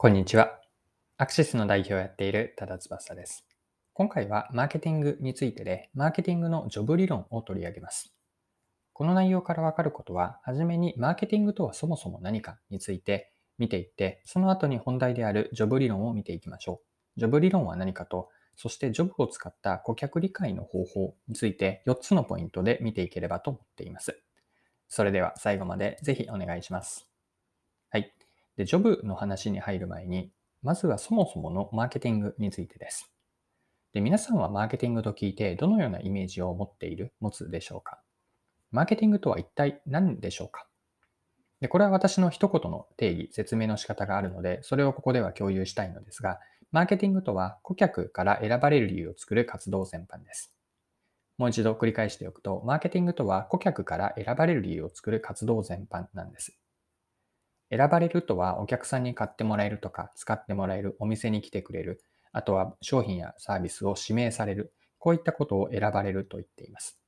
[0.00, 0.60] こんにちは。
[1.16, 3.44] アクシスの代表をやっている多田翼です。
[3.94, 8.14] 今回はマーケティングについてで、マーケティングのジョブ理論を取り上げます。
[8.92, 16.80] この内容からわかることは、はじめにマーケティングとはそもそも何かについて見ていって、その後に本題であるジョブ理論を見ていきましょ
[17.16, 17.18] う。
[17.18, 24.16] ジョブ理論は何かと、そしてジョブを使った顧客理解の方法について4つのポイントで見ていければと思っています。
[24.86, 27.17] それでは最後までぜひお願いします。
[28.58, 30.32] で、ジョブの話に入る前に、
[30.62, 33.08] まずはそもそものマーケティングについてです。
[33.92, 38.00] で、皆さんはマーケティングと聞いてどのようなイメージを持っている、持つでしょうか？
[38.72, 40.66] マーケティングとは一体何でしょうか？
[41.60, 46.40] で、これは私の一言の定義、説明の仕方があるので、それをここでは共有したいのですが、
[46.72, 50.52] マーケティングとは顧客から選ばれる理由を作る活動全般です。
[51.38, 56.58] もう一度繰り返しておくと、マーケティングとは顧客から選ばれる理由を作る活動全般なんです。
[57.70, 66.98] 選ばれるとはお客さんに買ってもらえるとか使ってもらえる、お店に来てくれる、あとは商品やサービスを指名される、こういったことを選ばれると言っています。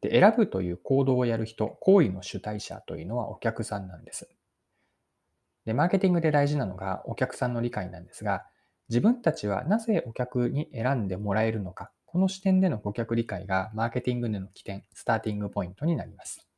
[0.00, 4.30] で選ぶという行動をやる人、行為の主体者というのはお客さんなんです。
[5.66, 8.46] で、マーケティングで大事なのがお客さんの理解なんですが、
[8.88, 16.48] 自分たちはなぜお客に選んでもらえるのか、この視点での顧客理解がマーケティングでの起点、スターティングポイントになります。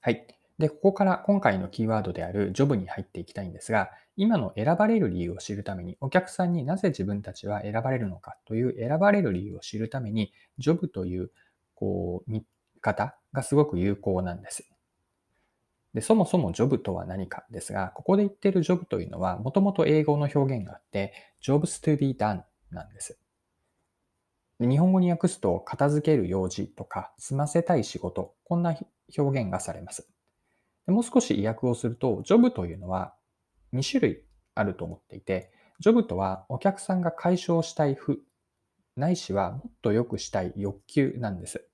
[0.00, 0.33] はい。
[0.58, 11.30] で、ここから今回のキーワードであるジョブに入っていきたいんですが、今の選ばれる理由を知るために、お客さんになぜ自分たちは選ばれるのかという選ばれる理由を知るために、ジョブという
[11.74, 12.44] こう見
[12.80, 14.68] 方がすごく有効なんです。
[15.94, 23.18] で、そもそもジョブとは何かですが、ここで言ってるジョブというのは、もともと英語の表現があって、jobs to be done なんです。
[24.60, 28.76] 日本語に訳すと、片付ける用事とか、済ませたい仕事、こんな
[29.16, 30.13] 表現がされます。
[30.86, 33.14] もう少し意訳をすると、ジョブというのは
[33.72, 34.22] 2種類
[34.54, 38.22] あると思っていて、ジョブとはお客さんが解消したい負、
[38.96, 41.66] ないしはもっと良くしたい欲求なんです。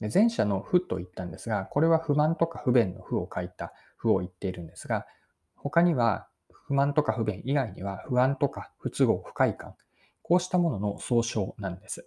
[0.00, 5.06] で前者の負と言ったんですが、これは不満とか不便の負を書いた負を言っているんですが、
[5.54, 9.74] 他には不満とか不便以外には不安とか不都合、不快感、
[10.22, 12.06] こうしたものの総称なんです。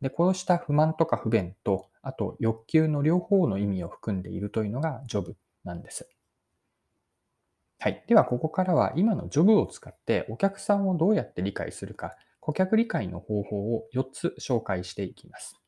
[0.00, 6.08] で、こうした不満とか不便と、あと欲求の両方の意味を含んでいるというのがジョブなんです。
[7.78, 8.04] はい。
[8.06, 15.60] では、ここからは今のジョブを使ってお客さんをどうやって理解するか、顧客理解の方法を4つ紹介していきます。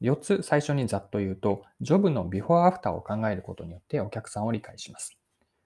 [0.00, 5.18] 4つ最初にざっと言うと、ジョブのビフォーアフターを考えることによってお客さんを理解します。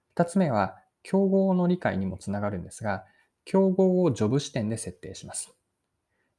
[0.09, 3.05] 2つ目は、競合の理解にもつながるんですが、
[3.45, 5.53] 競合をジョブ視点で設定します。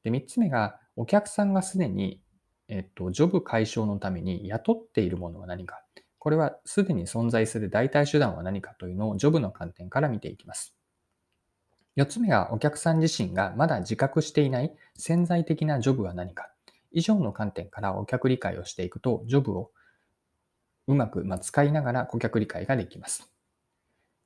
[0.05, 2.23] で、3つ目が、お客さんがすでに、
[2.69, 5.85] えっと、ジョブ解消のために雇っているものは何か。
[6.21, 10.77] これはすでに存在する代替手段は何かというのをジョブの観点から見ていきます。
[11.97, 16.53] 4つ目はお客さん自身がまだ自覚していない潜在的なジョブは何か。
[16.93, 19.71] 以上の観点からお客理解をしていくと、ジョブを
[20.87, 23.33] うまく使いながら顧客理解ができます。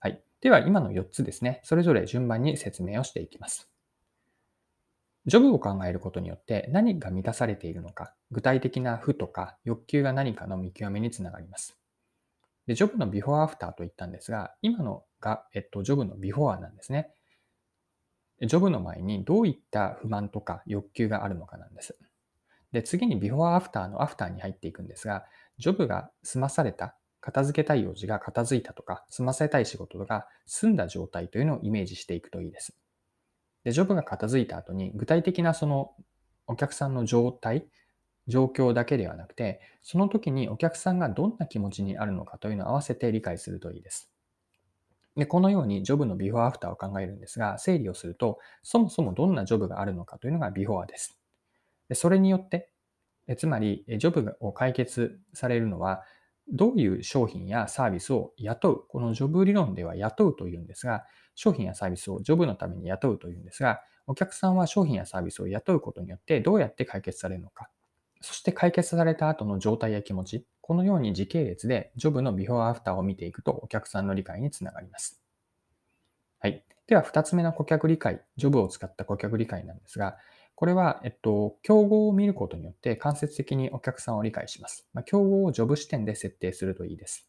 [0.01, 0.21] はい。
[0.41, 3.71] では今の4つですね、それぞれ順番に説明をしていきます。
[5.27, 11.79] ジョブを考えることによって何が満たされているのか、具体的な負とか欲求が何かの見極めにつながります。
[12.67, 17.11] で、ジョブのビフォーアフターと言ったんですが、今のが、えっと、ジョブのビフォーアなんですね。
[18.41, 21.97] ジョブの前にどういった不満とか欲求があるのかなんです。
[22.73, 25.25] で、次にビフォーアフターのアフターに入っていくんですが、
[25.59, 32.77] ジョブが済まされた、片付けたい用事が片付いたとか、済ませたい仕事が済んだ状態というのをイメージしていくといいです。
[33.63, 35.95] で、ジョブが片付いた後に具体的なその
[36.47, 37.67] お客さんの状態、
[38.27, 44.11] 状況だけではなくて、その時にお客さんがどんな気持ちにあるのかというのを合わせて理解するといいです。
[45.17, 51.19] で、このようにジョブのビフォーアフターを考えるんですが、整理をすると、そもそもどんなジョブがあるのかというのがビフォーです。
[51.89, 52.71] でそれによって、
[53.27, 56.03] えつまり、ジョブを解決されるのは、
[56.49, 58.87] どういう商品やサービスを雇う。
[58.89, 61.05] このジョブ理論では雇うというんですが、
[61.35, 67.71] 商品やサービスをジョブのために雇うというんですが、お客さんは商品やサービスを雇うことによってどうやって解決されるのか。
[68.25, 75.23] そして解決された後の状態や気持ち、このように時系列でジョブのビフォーアフターを見ていくとお客さんの理解につながります。
[76.41, 76.65] はい。
[76.87, 80.17] では、二つ目の顧客理解、ジョブを使った顧客理解なんですが、
[80.55, 84.89] これは、えっと、競合を見ることによって間接的にお客さんを理解します。
[84.95, 87.29] まあ、競合をジョブ視点で設定するといいです。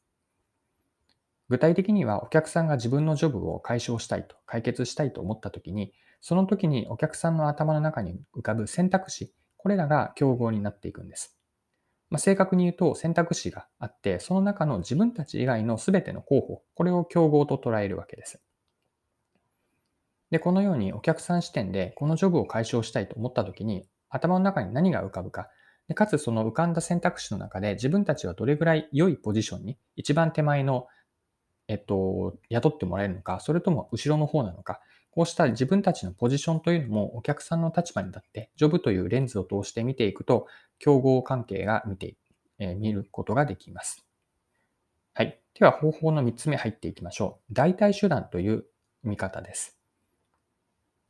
[1.50, 9.34] 具体的にはお客さんが自分のジョブを解消したいと、解決したいと思ったときに、その時にお客さんの頭の中に浮かぶ選択肢、
[9.66, 11.36] これらが競合になっていくんです。
[12.12, 18.40] まあ、正確に言うと選択肢があって、その中の自分たち以外の全ての候補、これを競合と捉えるわけです。
[20.30, 25.50] で、このようにお客さん視点でこのジョブを解消したいと思った時に、頭の中に何が浮かぶか、
[25.88, 30.86] でかつその浮かんだ選択肢の中で自分たちはどれぐらい良いポジションに、一番手前の、
[31.68, 34.80] えっと、雇ってもらえるのか、それとも後ろの方なのか、
[35.16, 40.48] こうした自分たちのポジションというのもお客さんの立場に立って、ジョブというレンズを通して見ていくと、
[40.78, 42.18] 競合関係が見て、
[42.60, 44.06] えー、見ることができます。
[45.14, 45.40] はい。
[45.58, 47.54] では方法の3つ目入っていきましょう。
[47.54, 48.66] 代替手段という
[49.04, 49.80] 見方です。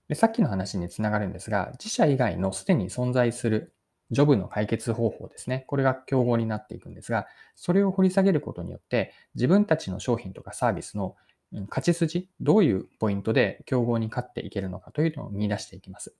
[0.08, 3.74] でさっきの話につながるんですが、自社以外のすでに存在する
[4.12, 5.64] ジョブの解決方法ですね。
[5.66, 7.26] これが競合になっていくんですが、
[7.56, 11.16] それを掘り下げることによって、自分たちの商品とかサービスの
[11.52, 16.16] 勝ち筋、どういうポイントで競合に勝っていけるのかというのを見出していきます。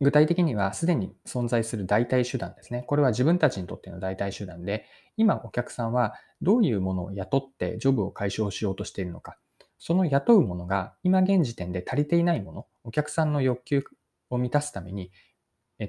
[0.00, 2.84] 具体的には、すでに存在する代替手段ですね。
[2.86, 4.86] これは自分たちにとっての代替手段で、
[5.16, 9.38] 今お客さんはどういうものを雇ってジョブを解消しようとしているのか。
[9.78, 13.84] その雇うものが今現時点で足りていないもの、お客さんの欲求
[14.30, 15.10] を満たすために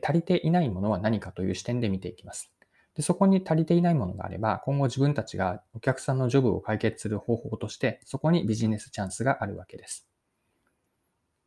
[0.03, 2.53] 足りていないものは何かという視点で見ていきます。
[2.95, 10.07] でそこに足りていないものがあれば、今後自分たちがお客さんのジョブを解決する方法として、そこにビジネスチャンスがあるわけです。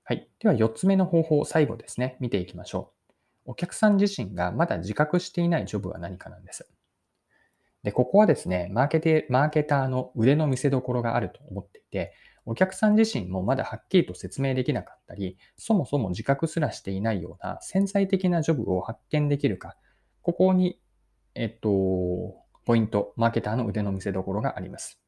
[0.04, 0.28] はい。
[0.38, 2.92] では4つ目の方法、最後ですね、見ていきましょ
[3.46, 3.50] う。
[3.52, 6.68] お客さん自身がまだ自覚していないジョブは何かなんです。
[7.82, 12.14] で、ここはですね、マーケテマーケターの腕の見せ所があると思っていて、
[12.46, 19.76] お客さん自身もまだはっきりと説明できなかったり、そもそも自覚すらしていないような潜在的なジョブを発見できるか、
[20.22, 20.80] ここに
[21.34, 25.00] えっと、ポイント、マーケターの腕の見せ所があります。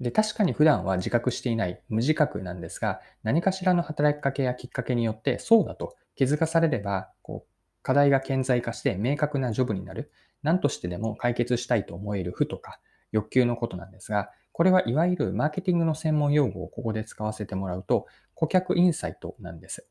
[0.00, 10.10] で、確かに普段は自覚していない無自覚なんですが、何かしらの働きかけやきっかけによってそうだと気づかされれば、こう、課題が顕在化して明確なジョブになる。
[10.42, 12.78] 何としてでも解決したいと思える負とか
[13.12, 19.86] 欲求のことなんですが、これはいわゆるマーケティングの専門用語をここで使わせてもらうと、顧客インサイトなんです。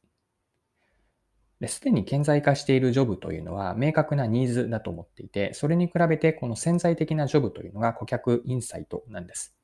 [1.67, 9.55] すでに顕在化しているジョブというのは明確なニーズだと思っていて、それに比べてこの潜在的なジョブというのが顧客インサイトなんです。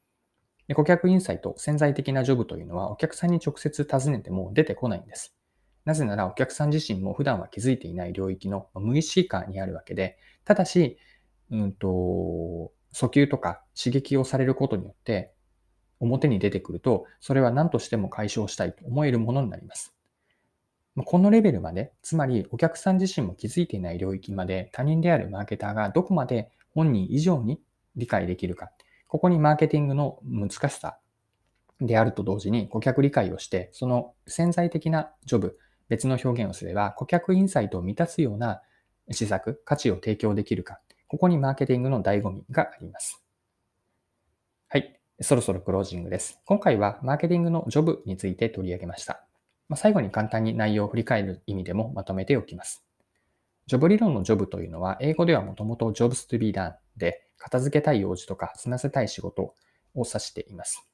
[0.67, 5.35] で顧客インサイト、潜在的なジョブというのはお客さんに直接尋ねても出てこないんです。
[5.85, 10.99] なぜならお客さん自身も普段は気づいていない領域の無意識下にあるわけで、ただし、
[11.49, 15.33] うんと、訴求とか刺激をされることによって
[15.99, 19.98] 表に出てくると、それは何としても解消したいと思えるものになります。
[21.03, 27.61] このレベルまで、つまりお客さん自身も気づいていない領域まで他人であるマーケターがどこまで本人以上に
[27.95, 28.71] 理解できるか。
[29.07, 30.97] ここにマーケティングの難しさ
[31.81, 38.61] であると同時に顧客理解をして、その潜在的なジョブ、別の表現をすれば顧客インサイトを満たすような
[39.11, 40.79] 施策、価値を提供できるか。
[41.07, 43.23] ここにマーケティングの醍醐味があります。
[44.67, 44.99] はい。
[45.21, 46.39] そろそろクロージングです。
[46.45, 49.28] 今回はマーケティングのジョブについて取り上げました。
[49.69, 52.83] まあ、最後に簡単に内容を振り返る意味でもまとめておきます。
[53.67, 59.55] ジョブ理論のジョブというのは、英語ではもともと jobs to be done で、片付けたい用事とか済ませたい仕事を
[59.95, 60.89] 指しています。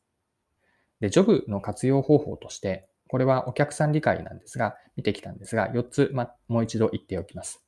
[0.99, 7.63] で、ジョブの活用方法として、これはお客さん理解なんですが、見てきたんですが、4つ、ま、もう一度言っておきます。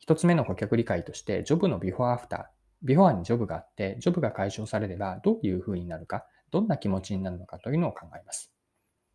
[0.00, 2.46] 1つ目の顧客理解として、ジョブのビフォーアフター。
[2.82, 8.53] ビフォーにジョブがあって、ジョブが解消されればどういう風になるか、どんな気持ちになるのかというのを考えます。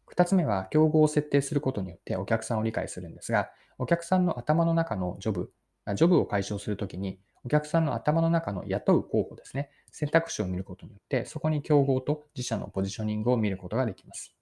[0.10, 5.54] 二つ目は、競合を設定することによってお客さんを理解するんですが、お客さんの頭の中のジョブ、
[5.94, 14.36] ジョブを解消するときに、お客さんの頭の中の雇う候補ですね、選択肢を見ることによって、そこに競合と自社のポジショニングを見ることができます。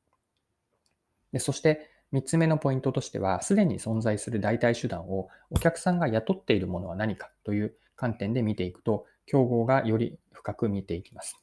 [1.34, 11.38] でそして、三つ目のポイントとしては、すでに存在する代替手段をお客さんが雇っているものは何かという観点で見ていくと、競合がより深く見ていきます。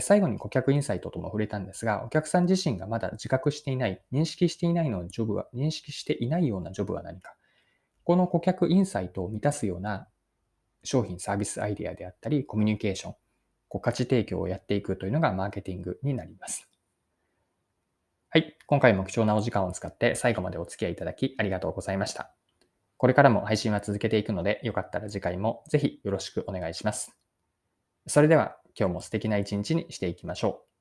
[0.00, 7.36] 最後に顧客インサイトとも触れたんですが、お客さん自身がまだ自覚していない、認識していないのジョブは、認識していないようなジョブは何か。
[8.02, 10.08] この顧客インサイトを満たすような
[10.82, 13.14] 商品サービスアイデアであったり、コミュニケーション、
[13.68, 16.68] こう価値提供をやっていくというのがマーケティングになります。
[18.30, 18.58] はい。
[18.66, 22.34] 今回も貴重なお時間を使って最後までお付き合いいただきありがとうございました。
[22.96, 27.16] これからも配信は続けていくので、よかったら次回もぜひよろしくお願いします。
[28.08, 30.73] それでは今日も素敵な一日にしていきましょう。